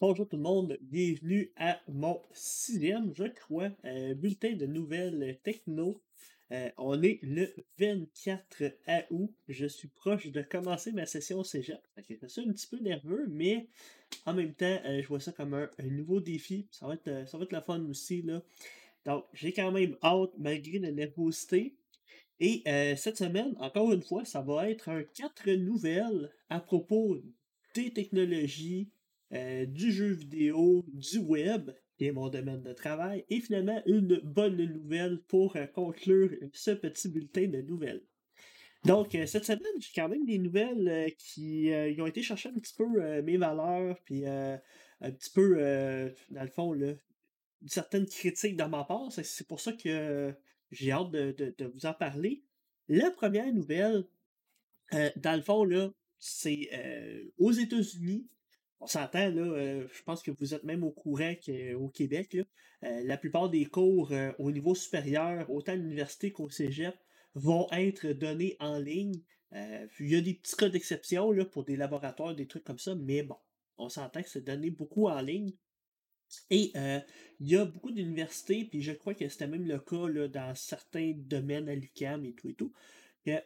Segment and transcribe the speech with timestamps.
[0.00, 6.02] Bonjour tout le monde, bienvenue à mon sixième, je crois, euh, bulletin de nouvelles techno.
[6.50, 8.64] Euh, on est le 24
[9.10, 11.80] août, je suis proche de commencer ma session cégep.
[11.94, 13.68] Fait que je suis un petit peu nerveux, mais
[14.26, 16.66] en même temps, euh, je vois ça comme un, nouveau défi.
[16.72, 18.22] Ça va, être, ça va être la fun aussi.
[18.22, 18.42] Là.
[19.06, 21.76] Donc, j'ai quand même hâte, malgré la nervosité.
[22.40, 22.64] Et
[22.96, 27.22] cette semaine, encore une fois, ça va être un 4 nouvelles à propos
[27.74, 28.88] des technologies,
[29.34, 34.20] euh, du jeu vidéo, du web, qui est mon domaine de travail, et finalement une
[34.22, 38.04] bonne nouvelle pour euh, conclure ce petit bulletin de nouvelles.
[38.84, 42.74] Donc, euh, cette semaine, j'ai quand même des nouvelles qui ont été chercher un petit
[42.76, 44.60] peu mes valeurs, puis un
[45.00, 45.56] petit peu,
[46.30, 46.92] dans le fond, là,
[47.66, 49.10] certaines critiques de ma part.
[49.10, 50.34] C'est pour ça que
[50.70, 52.42] j'ai hâte de, de, vous en parler.
[52.88, 54.04] La première nouvelle,
[54.92, 56.68] dans le fond, là, c'est
[57.38, 58.26] aux États-Unis,
[58.84, 63.16] on s'entend, euh, je pense que vous êtes même au courant qu'au Québec, euh, la
[63.16, 66.94] plupart des cours euh, au niveau supérieur, autant à l'université qu'au cégep,
[67.34, 69.22] vont être donnés en ligne.
[69.52, 73.22] il y a des petits cas d'exception pour des laboratoires, des trucs comme ça, mais
[73.22, 73.38] bon,
[73.78, 75.52] on s'entend que c'est donné beaucoup en ligne.
[76.50, 76.72] Et
[77.40, 81.12] il y a beaucoup d'universités, puis je crois que c'était même le cas dans certains
[81.16, 82.72] domaines à l'UQAM et tout et tout,
[83.24, 83.40] que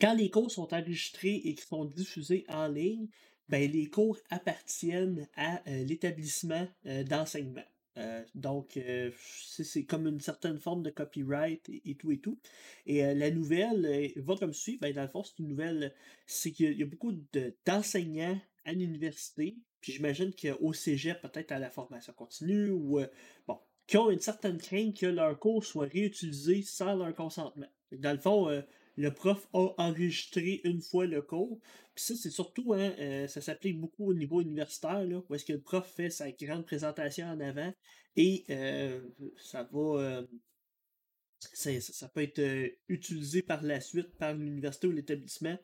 [0.00, 3.08] quand les cours sont enregistrés et qui sont diffusés en ligne,
[3.48, 7.64] ben, les cours appartiennent à euh, l'établissement euh, d'enseignement.
[7.96, 8.78] Euh, donc,
[9.18, 12.38] c'est comme une certaine forme de copyright et, tout et tout.
[12.86, 14.78] Et la nouvelle va comme suit.
[14.80, 15.92] Ben, dans le fond, c'est une nouvelle,
[16.24, 17.12] c'est qu'il y, a beaucoup
[17.66, 23.00] d'enseignants à l'université, puis j'imagine qu'au cégep, peut-être à la formation continue, ou
[23.48, 27.66] bon, qui ont une certaine crainte que leur cours soit réutilisé sans leur consentement.
[27.90, 28.62] Dans le fond,
[28.98, 31.60] le prof a enregistré une fois le cours.
[31.94, 35.44] Puis ça, c'est surtout, hein, euh, ça s'applique beaucoup au niveau universitaire, là, où est-ce
[35.44, 37.72] que le prof fait sa grande présentation en avant
[38.16, 39.00] et euh,
[39.36, 40.00] ça va.
[40.00, 40.26] Euh,
[41.38, 45.56] ça, peut être utilisé par la suite par l'université ou l'établissement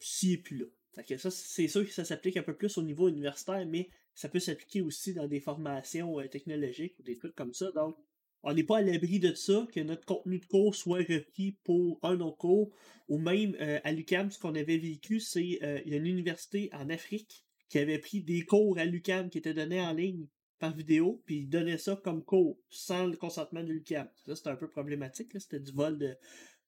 [0.00, 1.04] s'il n'est plus là.
[1.04, 4.28] que ça, c'est sûr que ça s'applique un peu plus au niveau universitaire, mais ça
[4.28, 7.70] peut s'appliquer aussi dans des formations technologiques ou des trucs comme ça.
[7.70, 7.96] Donc,
[8.42, 11.98] on n'est pas à l'abri de ça, que notre contenu de cours soit repris pour
[12.02, 12.70] un autre cours,
[13.08, 16.06] ou même euh, à l'UCAM, ce qu'on avait vécu, c'est euh, il y a une
[16.06, 20.26] université en Afrique qui avait pris des cours à l'UCAM qui étaient donnés en ligne
[20.58, 24.08] par vidéo, puis ils donnaient ça comme cours, sans le consentement de l'UCAM.
[24.26, 26.16] Ça, c'était un peu problématique, c'était du vol de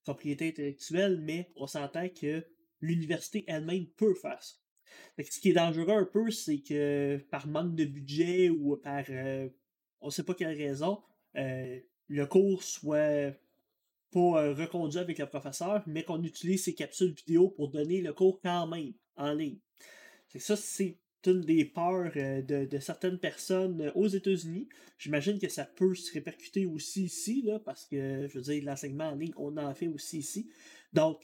[0.03, 2.44] propriété intellectuelle, mais on s'entend que
[2.81, 4.54] l'université elle-même peut faire ça.
[5.19, 9.49] ce qui est dangereux un peu, c'est que par manque de budget ou par euh,
[10.00, 11.00] on ne sait pas quelle raison,
[11.37, 13.32] euh, le cours soit
[14.10, 18.12] pas euh, reconduit avec le professeur, mais qu'on utilise ces capsules vidéo pour donner le
[18.12, 19.59] cours quand même en ligne.
[20.37, 24.69] Ça, c'est une des peurs euh, de, certaines personnes aux États-Unis.
[24.98, 29.10] J'imagine que ça peut se répercuter aussi ici, là, parce que, je veux dire, l'enseignement
[29.10, 30.50] en ligne, on en fait aussi ici.
[30.92, 31.21] Donc,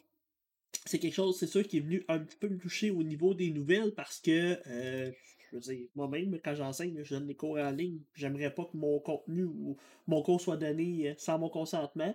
[0.87, 3.35] c'est quelque chose, c'est sûr, qui est venu un petit peu me toucher au niveau
[3.35, 4.59] des nouvelles parce que
[5.51, 8.01] je veux dire, moi-même, quand j'enseigne, je donne des cours en ligne.
[8.15, 9.77] J'aimerais pas que mon contenu ou
[10.07, 12.15] mon cours soit donné euh, sans mon consentement.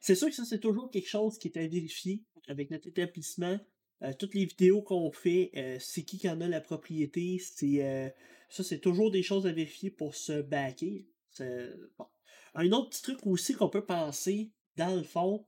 [0.00, 3.58] C'est sûr que ça, c'est toujours quelque chose qui est à vérifier avec notre établissement.
[4.02, 7.38] Euh, toutes les vidéos qu'on fait, euh, c'est qui qui en a la propriété.
[7.38, 8.14] C'est
[8.50, 10.42] ça, c'est toujours des choses à vérifier pour se.
[10.42, 12.06] Bon.
[12.54, 15.44] Un autre petit truc aussi qu'on peut penser, dans le fond,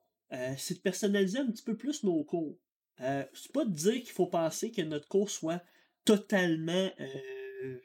[0.57, 2.59] c'est de personnaliser un petit peu plus nos cours.
[2.99, 5.63] c'est pas de dire qu'il faut penser que notre cours soit
[6.07, 7.77] totalement euh,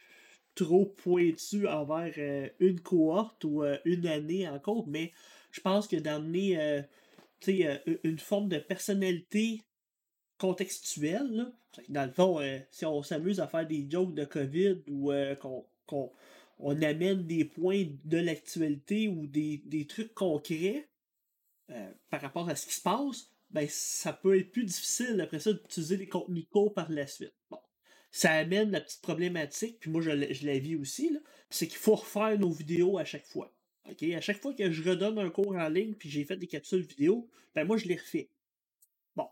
[0.56, 5.12] trop pointu envers euh, une cohorte ou euh, une année en cours, mais
[5.52, 6.86] je pense que d'amener
[7.48, 9.62] une forme de personnalité
[10.38, 11.52] contextuelle,
[11.90, 12.40] dans le fond,
[12.72, 15.12] si on s'amuse à faire des jokes de COVID ou
[15.42, 16.12] qu'on
[16.58, 20.88] on amène des points de l'actualité ou des, des, trucs concrets
[22.10, 25.52] par rapport à ce qui se passe, ben, ça peut être plus difficile après ça
[25.52, 27.34] d'utiliser les contenus courts par la suite.
[28.12, 31.18] Ça amène la petite problématique, puis moi je, la vis aussi,
[31.50, 33.54] c'est qu'il faut refaire nos vidéos à chaque fois.
[33.90, 34.04] ok?
[34.04, 36.82] À chaque fois que je redonne un cours en ligne, puis j'ai fait des capsules
[36.82, 38.30] vidéo, ben moi je les refais.
[39.16, 39.28] Bon,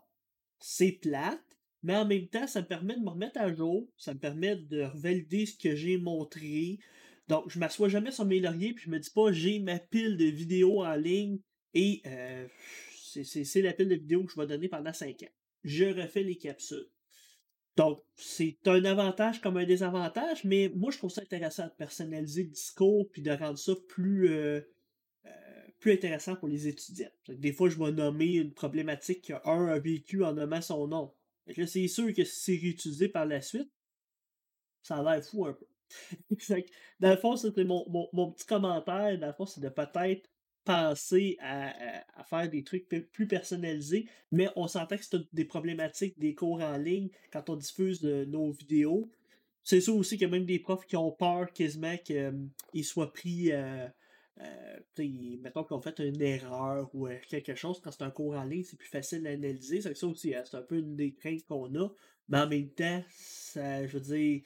[0.58, 4.14] c'est plate, mais en même temps, ça me permet de me remettre à jour, ça
[4.14, 6.78] me permet de valider ce que j'ai montré.
[7.28, 10.16] Donc, je m'assois jamais sur mes lauriers, puis je me dis pas j'ai ma pile
[10.16, 11.38] de vidéos en ligne
[11.74, 12.46] et euh,
[13.24, 15.32] c'est la pile de vidéos que je vais donner pendant 5 ans.
[15.64, 16.88] Je refais les capsules.
[17.76, 22.44] Donc, c'est un avantage comme un désavantage, mais moi, je trouve ça intéressant de personnaliser
[22.44, 24.60] le discours puis de rendre ça plus, euh,
[25.26, 25.30] euh,
[25.78, 27.10] plus intéressant pour les étudiants.
[27.28, 31.14] Des fois, je vais nommer une problématique qu'un a vécu en nommant son nom.
[31.46, 33.70] c'est sûr que si c'est réutilisé par la suite,
[34.82, 35.66] Ça a l'air fou un peu.
[37.00, 39.18] dans le fond, c'était mon, mon, petit commentaire.
[39.18, 40.29] Dans le fond, c'est de peut-être
[40.64, 41.72] penser à,
[42.24, 46.76] faire des trucs plus personnalisés, mais on s'entend que c'est des problématiques des cours en
[46.76, 49.10] ligne quand on diffuse nos vidéos.
[49.62, 53.12] C'est sûr aussi qu'il y a même des profs qui ont peur quasiment qu'ils soient
[53.12, 53.52] pris.
[53.52, 53.86] Euh,
[54.40, 58.44] euh, mettons qu'on fait une erreur ou euh, quelque chose, quand c'est un cours en
[58.44, 59.82] ligne, c'est plus facile à analyser.
[59.82, 61.88] C'est ça aussi, hein, c'est un peu une des craintes qu'on a.
[62.28, 64.42] Mais en même temps, ça, je veux dire,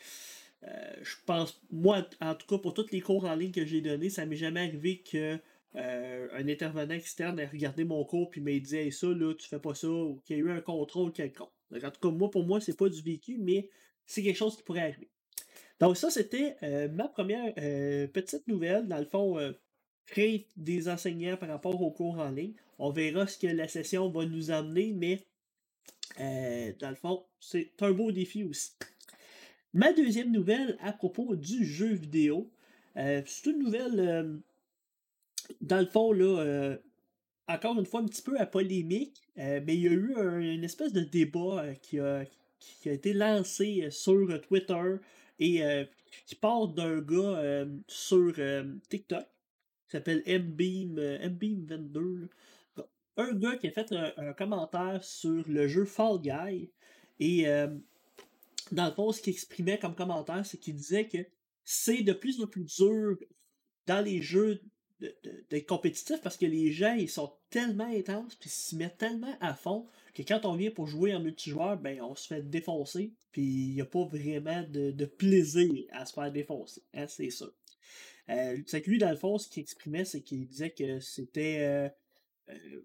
[1.02, 4.10] je pense, moi, en tout cas, pour tous les cours en ligne que j'ai donnés,
[4.10, 5.38] ça m'est jamais arrivé que
[5.74, 9.74] un intervenant externe ait regardé mon cours puis m'a dit ça, là, tu fais pas
[9.74, 11.50] ça, ou qu'il y a eu un contrôle quelconque.
[11.72, 13.68] en tout cas, moi, pour moi, c'est pas du vécu, mais
[14.06, 15.10] c'est quelque chose qui pourrait arriver.
[15.80, 19.52] Donc ça, c'était euh, ma première euh, petite nouvelle, dans le fond, euh,
[20.56, 22.54] des enseignants par rapport aux cours en ligne.
[22.78, 25.26] On verra ce que la session va nous amener, mais
[26.20, 28.72] euh, dans le fond, c'est un beau défi aussi.
[29.72, 32.50] Ma deuxième nouvelle à propos du jeu vidéo,
[32.94, 34.40] c'est une nouvelle,
[35.60, 36.76] dans le fond, là,
[37.48, 40.14] encore une fois, un petit peu à polémique, mais il y a eu
[40.54, 42.24] une espèce de débat qui a,
[42.58, 44.96] qui a été lancé sur Twitter
[45.38, 45.84] et euh,
[46.26, 52.28] qui part d'un gars euh, sur euh, TikTok qui s'appelle Mbeam, Mbeam22.
[53.16, 56.70] Un gars qui a fait un, commentaire sur le jeu Fall Guy
[57.20, 57.44] et
[58.72, 61.18] dans le fond, ce qu'il exprimait comme commentaire, c'est qu'il disait que
[61.62, 63.16] c'est de plus en plus dur
[63.86, 64.60] dans les jeux
[65.00, 69.54] d'être compétitif parce que les gens ils sont tellement intenses puis s'y mettent tellement à
[69.54, 73.42] fond que quand on vient pour jouer en multijoueur, ben on se fait défoncer puis
[73.42, 77.46] il n'y a pas vraiment de, plaisir à se faire défoncer, hein, c'est ça.
[78.30, 81.58] Euh, c'est que lui, dans le fond, ce qu'il exprimait, c'est qu'il disait que c'était.
[81.60, 81.88] Euh,
[82.50, 82.80] euh,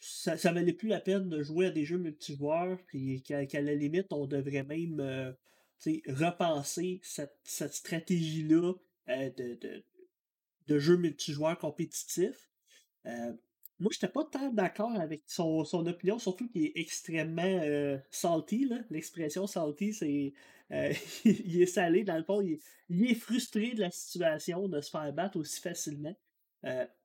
[0.00, 3.74] ça, ça valait plus la peine de jouer à des jeux multijoueurs, puis qu'à, la
[3.74, 5.36] limite, on devrait même
[6.08, 8.72] repenser cette, stratégie-là
[9.06, 9.84] de, de
[10.78, 12.48] jeux multijoueurs compétitifs.
[13.06, 13.32] Euh,
[13.78, 18.70] moi, j'étais pas tant d'accord avec son, opinion, surtout qu'il est extrêmement euh, salty.
[18.90, 20.32] L'expression salty, c'est.
[20.72, 20.92] Euh,
[21.24, 25.12] il est salé, dans le fond, il, est frustré de la situation de se faire
[25.12, 26.14] battre aussi facilement.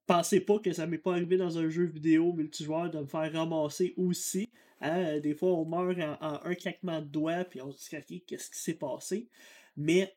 [0.05, 3.31] pensez pas que ça m'est pas arrivé dans un jeu vidéo multijoueur de me faire
[3.31, 4.49] ramasser aussi.
[4.81, 5.19] Hein.
[5.19, 8.59] Des fois, on meurt en, un claquement de doigts, puis on se dit, qu'est-ce qui
[8.59, 9.29] s'est passé?
[9.77, 10.13] Mais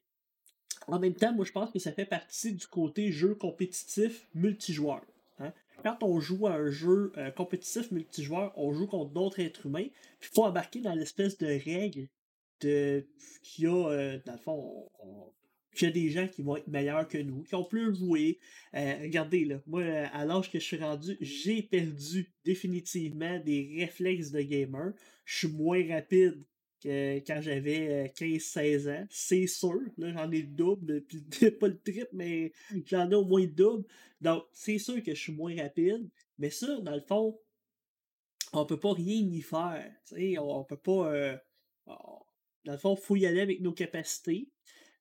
[0.88, 5.02] en même temps, moi, je pense que ça fait partie du côté jeu compétitif multijoueur.
[5.38, 5.52] Hein.
[5.82, 9.88] Quand on joue à un jeu euh, compétitif multijoueur, on joue contre d'autres êtres humains,
[10.18, 12.08] puis il faut embarquer dans l'espèce de règle
[12.60, 13.06] de
[13.42, 14.90] qu'il y a, euh, dans le fond,
[15.74, 18.38] qu'il y a des gens qui vont être meilleurs que nous, qui ont plus joué.
[18.74, 24.32] Euh, regardez, là, moi, à l'âge que je suis rendu, j'ai perdu définitivement des réflexes
[24.32, 24.92] de gamer.
[25.24, 26.42] Je suis moins rapide
[26.82, 29.06] que quand j'avais 15-16 euh, ans.
[29.10, 32.52] C'est sûr, là, j'en ai le double, puis pas le triple, mais
[32.86, 33.84] j'en ai au moins le double.
[34.20, 36.08] Donc, c'est sûr que je suis moins rapide.
[36.38, 37.38] Mais ça, dans le fond,
[38.52, 39.92] on peut pas rien y faire.
[40.04, 41.12] sais on, peut pas.
[41.12, 41.36] Euh,
[41.86, 44.48] dans le fond, il faut y aller avec nos capacités.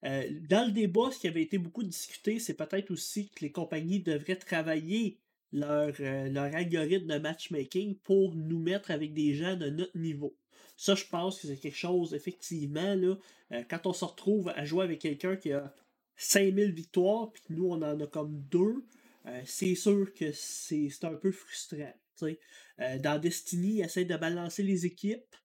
[0.05, 3.51] Euh, dans le débat, ce qui avait été beaucoup discuté, c'est peut-être aussi que les
[3.51, 5.19] compagnies devraient travailler
[5.51, 10.35] leur, leur algorithme de matchmaking pour nous mettre avec des gens de notre niveau.
[10.75, 13.15] Ça, je pense que c'est quelque chose, effectivement, là,
[13.51, 15.73] euh, quand on se retrouve à jouer avec quelqu'un qui a
[16.17, 18.85] 5000 victoires, puis nous, on en a comme deux,
[19.25, 21.93] euh, c'est sûr que c'est un peu frustrant.
[22.23, 25.35] Euh, dans Destiny, ils essaient de balancer les équipes.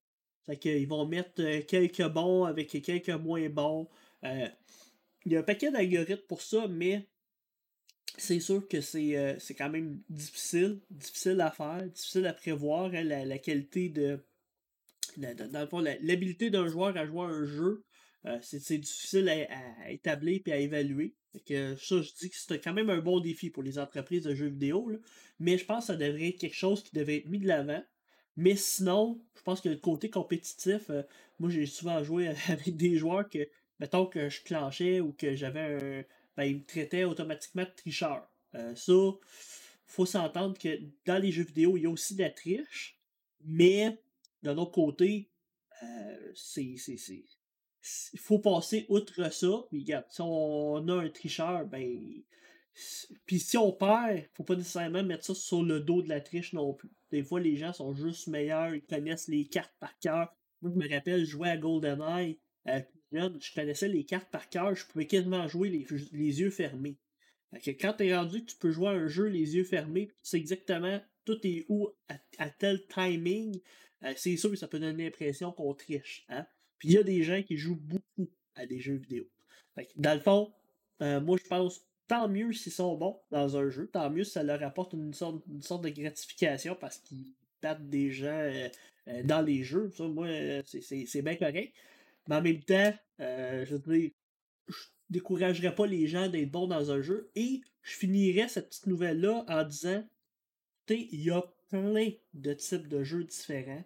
[0.45, 3.87] Fait qu'ils vont mettre quelques bons avec quelques moins bons.
[4.23, 7.07] Il y a un paquet d'algorithmes pour ça, mais
[8.17, 13.37] c'est sûr que c'est quand même difficile, difficile à faire, difficile à prévoir hein, la,
[13.37, 14.19] qualité de,
[15.17, 17.83] dans le fond, l'habilité d'un joueur à jouer un jeu,
[18.25, 21.15] euh, c'est difficile à, établir et à évaluer.
[21.33, 24.47] Ça, je dis que c'est quand même un bon défi pour les entreprises de jeux
[24.47, 24.91] vidéo.
[25.39, 27.83] Mais je pense que ça devrait être quelque chose qui devrait être mis de l'avant.
[28.35, 31.03] Mais sinon, je pense que le côté compétitif, euh,
[31.39, 33.47] moi j'ai souvent joué avec des joueurs que,
[33.79, 36.03] mettons que je clenchais ou que j'avais un.
[36.35, 38.27] Ben, ils me traitaient automatiquement de tricheur.
[38.55, 38.93] Euh, ça,
[39.85, 42.99] faut s'entendre que dans les jeux vidéo, il y a aussi de la triche.
[43.45, 44.01] Mais
[44.43, 45.31] d'un autre côté,
[45.81, 46.75] euh, c'est.
[48.13, 49.65] Il faut passer outre ça.
[49.69, 52.23] Puis, regarde, si on a un tricheur, ben.
[53.27, 56.53] Puis si on perd, faut pas nécessairement mettre ça sur le dos de la triche
[56.53, 56.89] non plus.
[57.11, 60.35] Des fois, les gens sont juste meilleurs, ils connaissent les cartes par cœur.
[60.61, 62.81] Moi, je me rappelle, je jouais à GoldenEye euh,
[63.11, 66.97] je connaissais les cartes par cœur, je pouvais quasiment jouer les, les yeux fermés.
[67.63, 70.15] que quand t'es rendu que tu peux jouer à un jeu les yeux fermés, tu
[70.23, 71.89] sais exactement tout est où
[72.37, 73.59] à tel timing,
[74.03, 76.25] euh, c'est sûr ça peut donner l'impression qu'on triche.
[76.29, 76.45] Hein?
[76.77, 79.25] Puis il y a des gens qui jouent beaucoup à des jeux vidéo.
[79.95, 80.53] dans le fond,
[81.01, 84.31] euh, moi je pense tant mieux s'ils sont bons dans un jeu, tant mieux si
[84.31, 88.27] ça leur apporte une sorte, une sorte de gratification parce qu'ils battent des gens
[89.07, 89.89] euh, dans les jeux.
[89.95, 90.27] Ça, moi,
[90.65, 91.73] c'est bien correct.
[92.27, 94.11] Mais en même temps, je veux dire,
[94.67, 94.75] je
[95.09, 99.45] découragerais pas les gens d'être bons dans un jeu et je finirais cette petite nouvelle-là
[99.47, 100.03] en disant
[100.89, 103.83] il y a plein de types de jeux différents.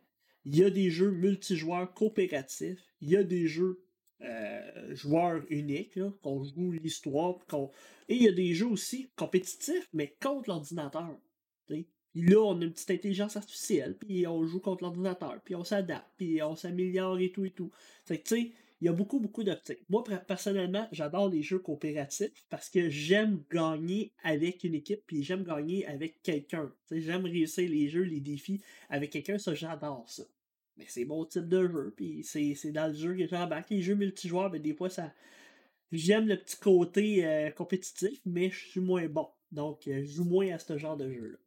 [0.50, 2.82] Il y a des jeux multijoueurs coopératifs.
[3.01, 3.84] Il y a des jeux
[4.22, 7.38] euh, joueurs uniques, qu'on joue l'histoire.
[8.08, 11.20] Et il y a des jeux aussi compétitifs, mais contre l'ordinateur.
[11.70, 16.10] Là, on a une petite intelligence artificielle, puis on joue contre l'ordinateur, puis on s'adapte,
[16.16, 17.70] puis on s'améliore et tout et tout.
[18.10, 19.84] il y a beaucoup, beaucoup d'optiques.
[19.89, 25.44] Moi, personnellement, j'adore les jeux coopératifs parce que j'aime gagner avec une équipe, puis j'aime
[25.44, 26.74] gagner avec quelqu'un.
[26.89, 30.24] J'aime réussir les jeux, les défis avec quelqu'un, ça, j'adore ça.
[30.77, 33.69] Mais c'est mon type de jeu, puis c'est dans le jeu que j'embarque.
[33.69, 35.13] Les jeux multijoueurs, ben, des fois, ça.
[35.91, 39.27] J'aime le petit côté euh, compétitif, mais je suis moins bon.
[39.51, 41.38] Donc, euh, je joue moins à ce genre de jeu-là.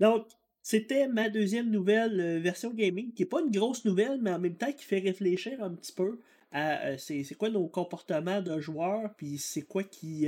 [0.00, 0.26] Donc,
[0.62, 4.40] c'était ma deuxième nouvelle euh, version gaming, qui n'est pas une grosse nouvelle, mais en
[4.40, 6.18] même temps qui fait réfléchir un petit peu
[6.50, 10.26] à c'est quoi nos comportements de joueurs, puis c'est quoi qui,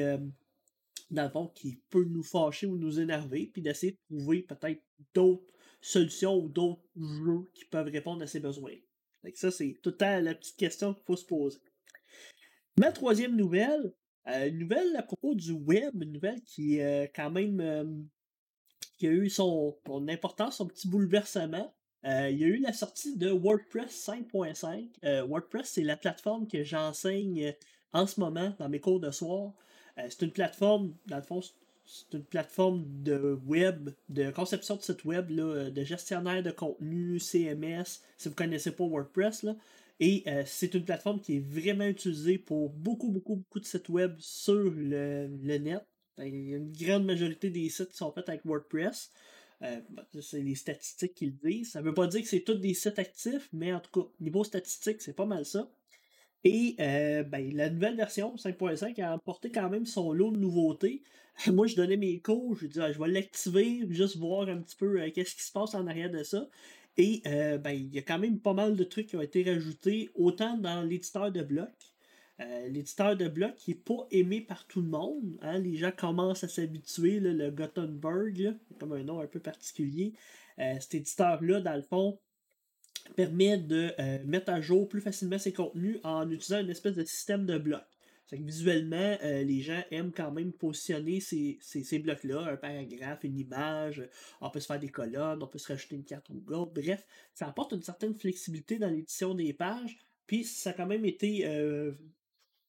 [1.11, 4.83] dans le fond, qui peut nous fâcher ou nous énerver, puis d'essayer de trouver peut-être
[5.15, 8.75] d'autres solutions ou d'autres jeux qui peuvent répondre à ces besoins.
[9.25, 11.59] Donc ça, c'est tout le temps la petite question qu'il faut se poser.
[12.79, 13.93] Ma troisième nouvelle,
[14.27, 18.09] une nouvelle à propos du web, une nouvelle qui est quand même
[18.99, 19.77] qui a eu son,
[20.09, 21.73] importance, son petit bouleversement.
[22.05, 24.91] Euh, il y a eu la sortie de WordPress 5.5.
[25.05, 27.55] Euh, WordPress, c'est la plateforme que j'enseigne
[27.93, 29.53] en ce moment dans mes cours de soir.
[29.99, 31.41] Euh, c'est une plateforme, dans le fond,
[31.89, 38.03] c'est une plateforme de web, de conception de site web, de gestionnaire de contenu, CMS,
[38.17, 39.43] si vous ne connaissez pas WordPress.
[39.43, 39.57] Là.
[39.99, 44.15] Et c'est une plateforme qui est vraiment utilisée pour beaucoup, beaucoup, beaucoup de sites web
[44.19, 45.27] sur le
[45.59, 45.83] net.
[46.19, 49.13] Ben, il y a une grande majorité des sites qui sont faits avec WordPress.
[49.63, 51.73] Euh, ben, c'est les statistiques qui le disent.
[51.73, 54.09] Ça ne veut pas dire que c'est tous des sites actifs, mais en tout cas,
[54.21, 55.71] niveau statistique, c'est pas mal ça.
[56.45, 61.03] Et euh, ben, la nouvelle version 5.5 a apporté quand même son lot de nouveautés.
[61.53, 64.77] Moi, je donnais mes cours, je disais, ah, je vais l'activer, juste voir un petit
[64.77, 66.49] peu euh, qu'est-ce qui se passe en arrière de ça.
[66.97, 70.11] Et ben, il y a quand même pas mal de trucs qui ont été rajoutés,
[70.17, 71.93] autant dans l'éditeur de blocs
[72.41, 75.39] euh, l'éditeur de bloc qui n'est pas aimé par tout le monde.
[75.43, 75.59] Hein.
[75.59, 77.19] Les gens commencent à s'habituer.
[77.19, 80.13] Le Gothenburg, comme un nom un peu particulier.
[80.61, 82.19] Euh, cet éditeur-là, dans le fond,
[83.17, 87.05] permet de euh, mettre à jour plus facilement ses contenus en utilisant une espèce de
[87.05, 87.83] système de blocs.
[88.33, 94.03] visuellement, les gens aiment quand même positionner ces, ces, blocs-là, un paragraphe, une image,
[94.41, 97.49] on peut se faire des colonnes, on peut se rajouter une carte Google, bref, ça
[97.49, 99.97] apporte une certaine flexibilité dans l'édition des pages,
[100.27, 101.47] puis ça a quand même été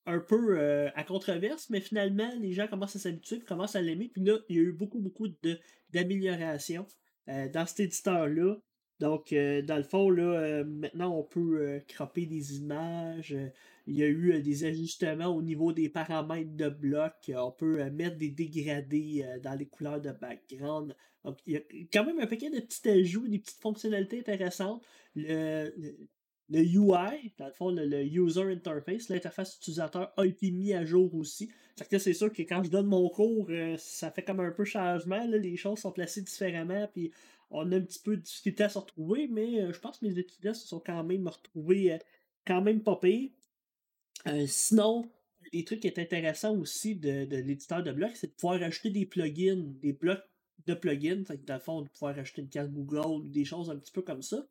[0.09, 4.09] un peu euh, à controverse, mais finalement, les gens commencent à s'habituer, commencent à l'aimer.
[4.11, 5.27] Puis là, il y a eu beaucoup, beaucoup
[5.91, 6.87] d'améliorations
[7.27, 8.57] euh, dans cet éditeur-là.
[8.99, 13.35] Donc, euh, dans le fond, là, maintenant, on peut cropper des images.
[13.87, 17.31] il y a eu des ajustements au niveau des paramètres de bloc.
[17.35, 20.95] on peut mettre des dégradés dans les couleurs de background.
[21.23, 21.61] Donc, il y a
[21.93, 24.83] quand même un paquet de petits ajouts, des petites fonctionnalités intéressantes.
[25.15, 25.71] le,
[26.49, 31.13] le UI, dans le fond, le, User Interface, l'interface utilisateur a été mis à jour
[31.15, 31.51] aussi.
[31.75, 35.25] c'est sûr que quand je donne mon cours, euh, ça fait comme un peu changement.
[35.27, 37.11] les choses sont placées différemment, puis
[37.51, 40.05] on a un petit peu de difficulté à se retrouver, mais euh, je pense que
[40.05, 41.97] mes étudiants se sont quand même retrouvés euh,
[42.45, 43.29] quand même pas pire.
[44.47, 45.09] sinon,
[45.53, 49.05] les trucs qui est intéressants aussi de, l'éditeur de blocs, c'est de pouvoir ajouter des
[49.05, 50.23] plugins, des blocs
[50.65, 53.91] de plugins, dans le fond, de pouvoir ajouter une carte Google, des choses un petit
[53.91, 54.47] peu comme ça.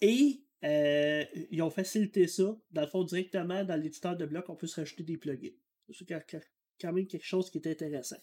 [0.00, 2.56] Et euh, ils ont facilité ça.
[2.70, 5.54] Dans le fond, directement dans l'éditeur de bloc, on peut se rajouter des plugins.
[5.90, 6.06] C'est
[6.80, 8.16] quand même quelque chose qui est intéressant.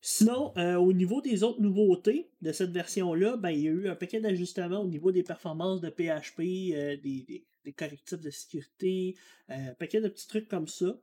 [0.00, 3.88] Sinon, euh, au niveau des autres nouveautés de cette version-là, ben, il y a eu
[3.88, 7.44] un paquet d'ajustements au niveau des performances de PHP, euh, des,
[7.76, 9.16] correctifs de sécurité,
[9.48, 10.98] un paquet de petits trucs comme ça.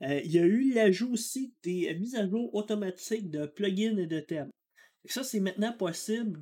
[0.00, 4.20] il y a eu l'ajout aussi des mises à jour automatiques de plugins et de
[4.20, 4.50] thèmes.
[5.04, 6.40] ça, c'est maintenant possible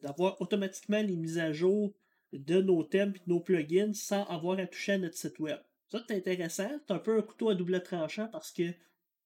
[0.00, 1.92] d'avoir automatiquement les mises à jour
[2.32, 5.58] de nos thèmes et de nos plugins sans avoir à toucher à notre site web.
[5.88, 6.70] Ça, c'est intéressant.
[6.86, 8.62] C'est un peu un couteau à double tranchant parce que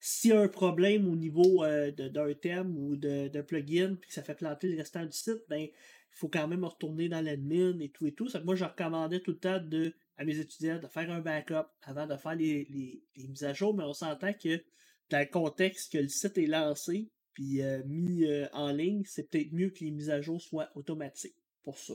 [0.00, 4.14] s'il y a un problème au niveau euh, d'un thème ou d'un plugin puis que
[4.14, 5.70] ça fait planter le restant du site, ben il
[6.16, 8.28] faut quand même retourner dans l'admin et tout et tout.
[8.28, 11.68] Ça, moi, je recommandais tout le temps de, à mes étudiants de faire un backup
[11.82, 14.62] avant de faire les, mises à jour, mais on s'entend que
[15.10, 19.30] dans le contexte que le site est lancé puis euh, mis euh, en ligne, c'est
[19.30, 21.94] peut-être mieux que les mises à jour soient automatiques pour ça.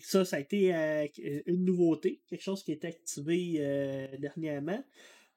[0.00, 0.70] Ça, ça a été
[1.46, 4.84] une nouveauté, quelque chose qui a été activé dernièrement.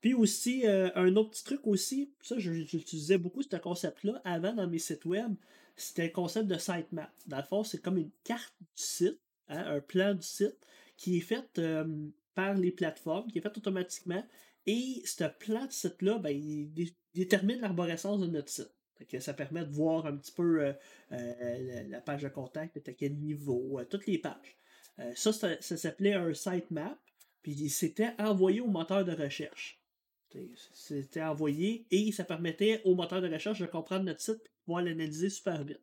[0.01, 4.67] Puis aussi, euh, un autre petit truc aussi, ça, j'utilisais beaucoup ce concept-là avant dans
[4.67, 5.35] mes sites web,
[5.75, 7.11] c'était le concept de sitemap.
[7.27, 10.57] Dans le fond, c'est comme une carte du site, hein, un plan du site,
[10.97, 11.61] qui est fait
[12.33, 14.23] par les plateformes, qui est fait automatiquement.
[14.65, 16.71] Et ce plan de site-là, ben, il
[17.13, 18.71] détermine l'arborescence de notre site.
[19.09, 20.73] Que ça permet de voir un petit peu euh,
[21.11, 24.57] euh, la page de contact, à quel niveau, toutes les pages.
[25.15, 26.99] ça, ça, s'appelait un sitemap,
[27.41, 29.80] puis c'était envoyé au moteur de recherche.
[30.73, 34.83] C'était envoyé et ça permettait au moteur de recherche de comprendre notre site de pouvoir
[34.83, 35.81] l'analyser super vite.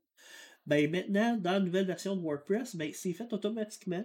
[0.67, 4.05] Ben maintenant, dans la nouvelle version de WordPress, ben, c'est fait automatiquement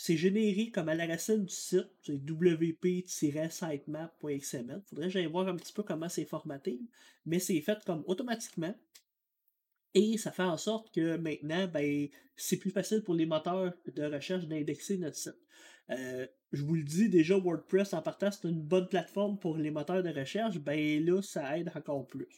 [0.00, 4.82] c'est généré comme à la racine du site, c'est wp-sitemap.xml.
[4.86, 6.80] Faudrait que j'aille voir un petit peu comment c'est formaté,
[7.26, 8.72] mais c'est fait comme automatiquement.
[9.98, 14.04] Et ça fait en sorte que maintenant, ben, c'est plus facile pour les moteurs de
[14.04, 15.38] recherche d'indexer notre site.
[15.90, 19.70] Euh, je vous le dis déjà, WordPress en partant, c'est une bonne plateforme pour les
[19.70, 20.58] moteurs de recherche.
[20.58, 22.28] Ben là, ça aide encore plus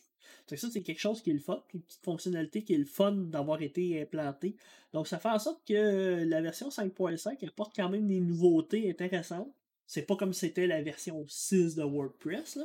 [0.56, 3.12] ça, c'est quelque chose qui est le fun, une petite fonctionnalité qui est le fun
[3.12, 4.56] d'avoir été implantée.
[4.92, 9.52] Donc, ça fait en sorte que la version 5.5 apporte quand même des nouveautés intéressantes.
[9.86, 12.58] C'est pas comme c'était la version 6 de WordPress,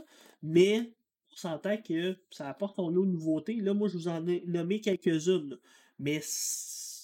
[0.44, 0.92] mais
[1.36, 3.56] on s'entend que ça apporte son lot de nouveautés.
[3.56, 5.58] Là, moi, je vous en ai nommé quelques-unes,
[6.00, 6.22] mais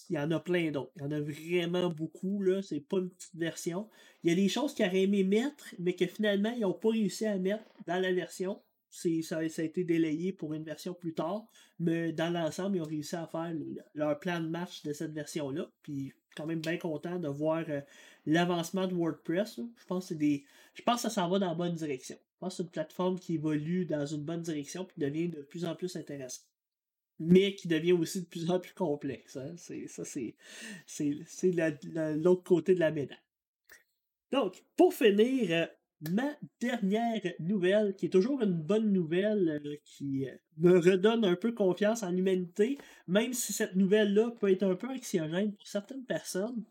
[0.10, 0.92] il y en a plein d'autres.
[0.98, 2.62] Il y en a vraiment beaucoup, là.
[2.62, 3.90] C'est pas une petite version.
[4.24, 6.90] Il y a des choses qu'ils auraient aimé mettre, mais que finalement, ils n'ont pas
[6.90, 8.60] réussi à mettre dans la version
[8.92, 11.46] ça, a été délayé pour une version plus tard,
[11.80, 13.54] mais dans l'ensemble, ils ont réussi à faire
[13.96, 15.72] leur plan de marche de cette version-là.
[15.82, 17.82] Puis quand même bien content de voir euh,
[18.26, 19.60] l'avancement de WordPress.
[19.78, 20.46] Je pense que des.
[20.74, 22.18] Je pense que ça s'en va dans la bonne direction.
[22.42, 25.76] Pense c'est une plateforme qui évolue dans une bonne direction et devient de plus en
[25.76, 26.48] plus intéressante.
[27.20, 29.38] Mais qui devient aussi de plus en plus complexe.
[29.38, 29.54] Hein.
[29.58, 30.36] C'est, ça, c'est,
[30.88, 31.52] c'est,
[32.18, 33.20] l'autre côté de la médaille.
[34.32, 35.68] Donc, pour finir, euh,
[36.10, 41.36] ma dernière nouvelle, qui est toujours une bonne nouvelle, euh, qui euh, me redonne un
[41.36, 46.06] peu confiance en l'humanité, même si cette nouvelle-là peut être un peu anxiogène pour certaines
[46.06, 46.64] personnes.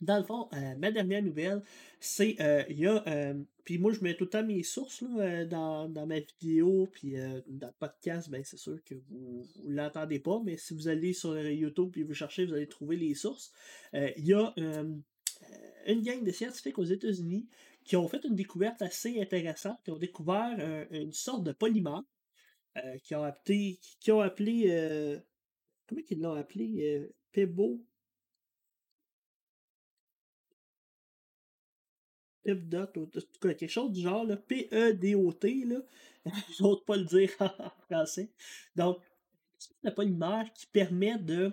[0.00, 1.62] Dans le fond, euh, ma dernière nouvelle,
[2.00, 2.36] c'est,
[2.68, 5.02] il y a, puis moi je mets tout le temps mes sources
[5.48, 7.14] dans, ma vidéo, puis
[7.48, 11.14] dans le podcast, ben c'est sûr que vous ne l'entendez pas, mais si vous allez
[11.14, 13.52] sur YouTube et vous cherchez, vous allez trouver les sources.
[13.94, 14.52] Il y a
[15.86, 17.48] une gang de scientifiques aux États-Unis
[17.84, 22.02] qui ont fait une découverte assez intéressante, qui ont découvert une sorte de polymère,
[22.84, 25.18] euh, qui ont appelé, qui ont appelé euh,
[25.86, 27.80] comment ils l'ont appelé euh, Pebo.
[32.46, 33.06] Ou
[33.40, 35.78] quelque chose du genre, P-E-D-O-T, là.
[36.58, 38.28] J'ose pas le dire en français.
[38.74, 38.98] Donc,
[39.58, 41.52] c'est une polymère qui permet de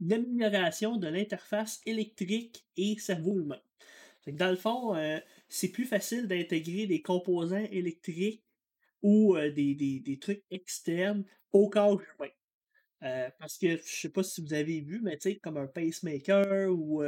[0.00, 3.60] l'amélioration de l'interface électrique et cerveau humain?
[4.26, 8.42] Dans le fond, euh, c'est plus facile d'intégrer des composants électriques
[9.02, 12.30] ou euh, des, trucs externes au corps humain.
[13.04, 15.66] Euh, parce que je sais pas si vous avez vu, mais tu sais, comme un
[15.66, 17.02] pacemaker ou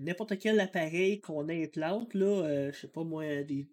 [0.00, 3.68] n'importe quel appareil qu'on implante, là, je sais pas moi, des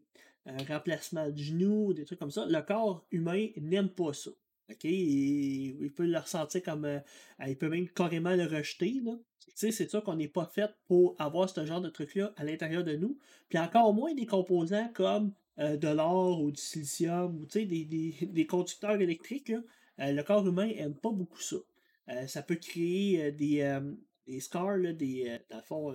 [0.68, 4.32] remplacements de genoux, des trucs comme ça, le corps humain n'aime pas ça.
[4.70, 4.84] OK?
[4.84, 6.86] il peut le ressentir comme.
[6.86, 7.00] Euh,
[7.48, 9.00] il peut même carrément le rejeter.
[9.04, 9.14] Là.
[9.56, 12.96] c'est sûr qu'on n'est pas fait pour avoir ce genre de truc-là à l'intérieur de
[12.96, 13.18] nous.
[13.50, 17.86] Puis encore moins des composants comme euh, de l'or ou du silicium ou des, des,
[18.22, 19.52] des, conducteurs électriques.
[19.52, 19.62] Euh,
[19.98, 21.58] le corps humain n'aime pas beaucoup ça.
[22.28, 23.80] ça peut créer des,
[24.26, 25.94] des scars, des, dans le fond,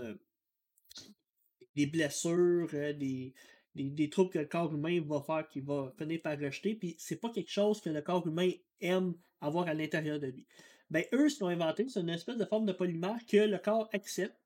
[1.75, 3.35] des blessures, des,
[3.75, 7.21] des, troubles que le corps humain va faire qu'il va finir par rejeter, puis c'est
[7.21, 10.47] pas quelque chose que le corps humain aime avoir à l'intérieur de lui.
[10.91, 13.59] Ben, eux, ce qu'ils ont inventé, c'est une espèce de forme de polymère que le
[13.59, 14.37] corps accepte,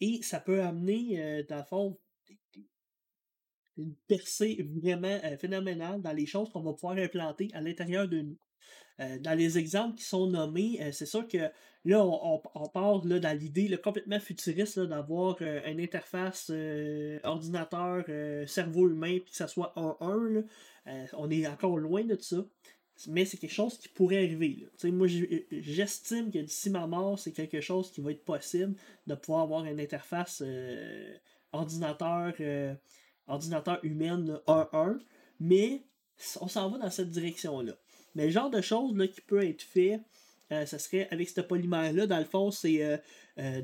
[0.00, 1.98] et ça peut amener, euh, dans le fond,
[3.76, 8.20] une percée vraiment euh, phénoménale dans les choses qu'on va pouvoir implanter à l'intérieur de
[8.20, 8.38] nous.
[9.00, 11.50] Euh, dans les exemples qui sont nommés, euh, c'est sûr que
[11.84, 16.52] là, on, part là, dans l'idée complètement futuriste d'avoir euh, une interface
[17.24, 18.04] ordinateur,
[18.46, 20.44] cerveau humain, puis que ça soit en un.
[21.14, 22.44] on est encore loin de ça.
[23.08, 24.68] Mais c'est quelque chose qui pourrait arriver.
[24.84, 25.08] Moi,
[25.50, 28.76] j'estime que d'ici ma mort, c'est quelque chose qui va être possible
[29.06, 30.42] de pouvoir avoir une interface
[31.52, 32.34] ordinateur,
[33.26, 34.98] ordinateur humaine 1-1.
[35.40, 35.82] Mais
[36.40, 37.72] on s'en va dans cette direction-là.
[38.14, 40.00] Mais le genre de choses là, qui peut être fait,
[40.52, 42.96] euh, ça serait avec ce polymère-là, dans le fond, c'est euh,
[43.38, 43.62] euh,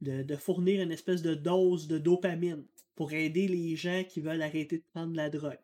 [0.00, 2.64] de, fournir une espèce de dose de dopamine
[2.94, 5.58] pour aider les gens qui veulent arrêter de prendre de la drogue.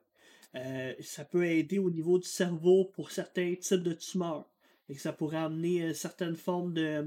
[1.00, 4.48] ça peut aider au niveau du cerveau pour certains types de tumeurs.
[4.88, 7.07] Et ça pourrait amener une certaine forme de,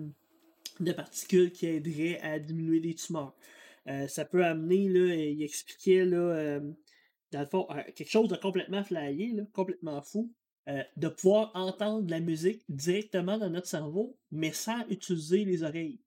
[0.80, 3.36] de particules qui aideraient à diminuer les tumeurs.
[4.08, 6.60] ça peut amener, là, il expliquait, là,
[7.32, 10.32] dans le fond, quelque chose de complètement flyé, complètement fou,
[10.68, 16.00] de pouvoir entendre la musique directement dans notre cerveau, mais sans utiliser les oreilles.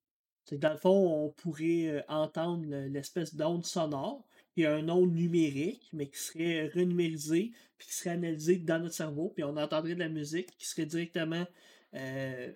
[0.44, 4.24] C'est dans le fond, on pourrait entendre l'espèce d'onde sonore,
[4.58, 9.30] a un onde numérique, mais qui serait renumérisé, puis qui serait analysé dans notre cerveau,
[9.34, 11.46] puis on entendrait de la musique qui serait directement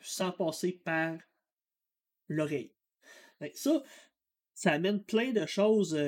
[0.03, 1.17] sans passer par
[2.29, 2.73] l'oreille.
[3.55, 3.83] Ça,
[4.55, 5.99] ça amène plein de choses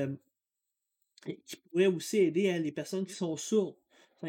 [1.24, 3.76] qui pourraient aussi aider les personnes qui sont sourdes.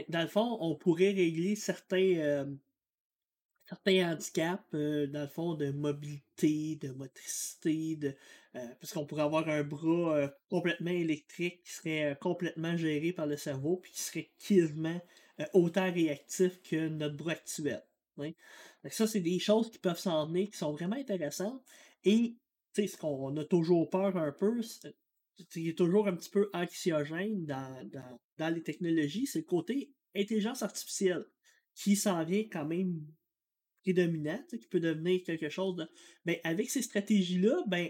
[0.07, 2.47] Dans le fond, on pourrait régler certains,
[3.65, 8.15] certains handicaps, dans le fond, de mobilité, de motricité, de,
[8.53, 13.77] parce qu'on pourrait avoir un bras complètement électrique qui serait complètement géré par le cerveau,
[13.77, 15.01] puis qui serait quasiment
[15.53, 17.83] autant réactif que notre bras actuel.
[18.89, 21.61] ça, c'est des choses qui peuvent s'en venir, qui sont vraiment intéressantes.
[22.03, 22.37] Et
[22.75, 24.61] ce qu'on a toujours peur un peu,
[25.49, 27.89] c'est toujours un petit peu anxiogène dans,
[28.37, 31.25] dans, les technologies, c'est le côté intelligence artificielle
[31.75, 33.05] qui s'en vient quand même
[33.83, 35.87] prédominant, qui peut devenir quelque chose de.
[36.25, 37.89] Ben, avec ces stratégies-là, ben,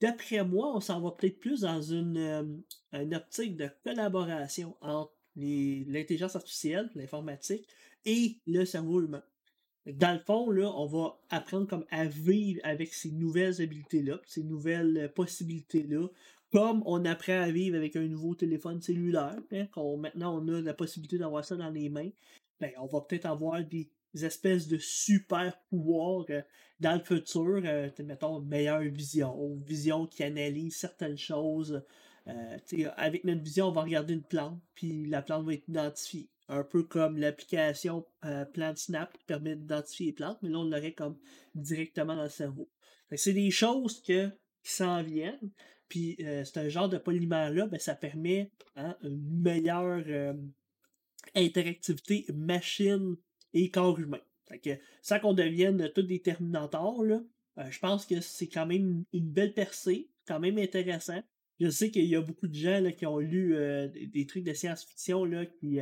[0.00, 6.36] d'après moi, on s'en va peut-être plus dans une, euh, optique de collaboration entre l'intelligence
[6.36, 7.66] artificielle, l'informatique,
[8.04, 9.22] et le cerveau humain.
[9.86, 14.44] Dans le fond, là, on va apprendre comme à vivre avec ces nouvelles habiletés-là, ces
[14.44, 16.06] nouvelles euh, possibilités-là,
[16.52, 19.38] comme on apprend à vivre avec un nouveau téléphone cellulaire.
[19.52, 19.66] Hein,
[19.98, 22.10] maintenant, on a la possibilité d'avoir ça dans les mains.
[22.60, 23.90] Ben, on va peut-être avoir des
[24.22, 26.42] espèces de super pouvoirs euh,
[26.78, 27.62] dans le futur.
[27.64, 31.82] Euh, mettons, meilleure vision, vision qui analyse certaines choses.
[32.96, 36.64] avec notre vision, on va regarder une plante, puis la plante va être identifiée un
[36.64, 41.16] peu comme l'application euh, PlantSnap qui permet d'identifier les plantes, mais là, on l'aurait comme
[41.54, 42.68] directement dans le cerveau.
[43.14, 44.28] C'est des choses que,
[44.62, 45.50] qui s'en viennent,
[45.92, 50.32] puis euh, c'est un genre de polymère-là, ben, ça permet hein, une meilleure euh,
[51.34, 53.16] interactivité machine
[53.52, 54.20] et corps humain.
[54.48, 54.70] Fait que,
[55.02, 57.22] sans qu'on devienne tous des terminators, là,
[57.68, 61.22] je pense que c'est quand même une belle percée, quand même intéressant.
[61.60, 63.54] Je sais qu'il y a beaucoup de gens qui ont lu
[63.92, 65.28] des, trucs de science-fiction
[65.60, 65.78] qui,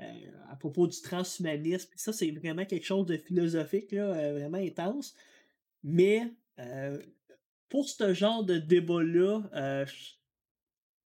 [0.00, 1.90] euh, à propos du transhumanisme.
[1.96, 5.16] Ça, c'est vraiment quelque chose de philosophique, là, euh, vraiment intense.
[5.82, 6.98] Mais euh,
[7.68, 9.84] pour ce genre de débat-là,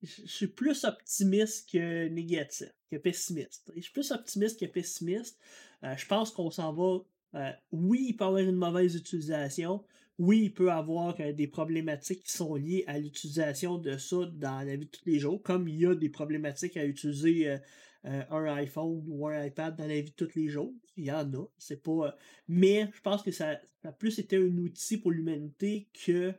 [0.03, 3.71] je suis plus optimiste que négatif, que pessimiste.
[3.77, 5.39] Je suis plus optimiste que pessimiste.
[5.83, 7.55] je pense qu'on s'en va.
[7.73, 9.85] oui, il peut y avoir une mauvaise utilisation.
[10.19, 14.61] Oui, il peut y avoir des problématiques qui sont liées à l'utilisation de ça dans
[14.67, 17.59] la vie de tous les jours, comme il y a des problématiques à utiliser
[18.07, 20.73] euh, un iPhone ou un iPad dans la vie de tous les jours.
[20.97, 21.47] Il y en a.
[21.59, 22.07] C'est pas.
[22.07, 22.11] Euh,
[22.49, 26.33] mais je pense que ça, a plus été un outil pour l'humanité que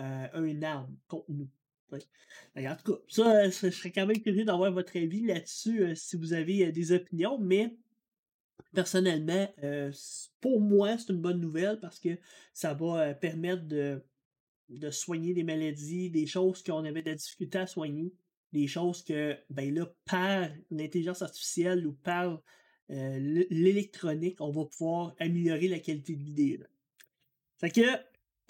[0.00, 1.48] euh, un arme contre nous.
[1.92, 6.32] En tout cas, ça, je serais quand même curieux d'avoir votre avis là-dessus si vous
[6.32, 7.76] avez des opinions, mais
[8.72, 9.52] personnellement,
[10.40, 12.16] pour moi, c'est une bonne nouvelle parce que
[12.52, 14.00] ça va permettre de,
[14.92, 18.14] soigner des maladies, des choses qu'on avait de la difficulté à soigner
[18.52, 22.42] des choses que, ben là, par l'intelligence artificielle ou par
[22.90, 26.58] euh, l'électronique, on va pouvoir améliorer la qualité de vie
[27.58, 27.80] Fait que,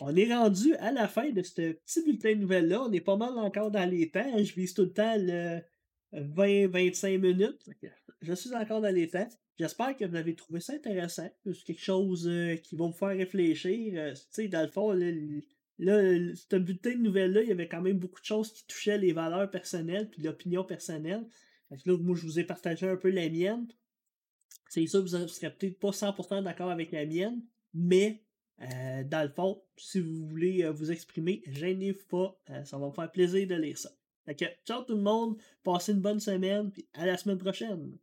[0.01, 2.83] on est rendu à la fin de ce petit bulletin de nouvelles-là.
[2.83, 4.43] On est pas mal encore dans les temps.
[4.43, 5.61] Je vise tout le temps le
[6.13, 7.71] 20-25 minutes.
[8.21, 9.29] Je suis encore dans les temps.
[9.59, 11.29] J'espère que vous avez trouvé ça intéressant.
[11.45, 13.93] C'est quelque chose euh, qui va vous faire réfléchir.
[13.95, 14.93] Euh, tu sais, dans le fond,
[15.83, 18.99] Là, ce bulletin de nouvelles-là, il y avait quand même beaucoup de choses qui touchaient
[18.99, 21.27] les valeurs personnelles puis l'opinion personnelle.
[21.71, 23.67] là, moi, je vous ai partagé un peu la mienne.
[24.69, 28.23] C'est sûr que vous ne serez peut-être pas 100% d'accord avec la mienne, mais
[28.63, 32.39] euh, dans le fond, si vous voulez euh, vous exprimer, gênez-vous pas.
[32.51, 33.91] Euh, ça va me faire plaisir de lire ça.
[34.27, 37.97] Fait ciao tout le monde, passez une bonne semaine, puis à la semaine prochaine.